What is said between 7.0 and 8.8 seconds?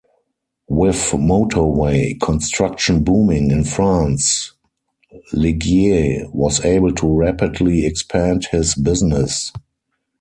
rapidly expand his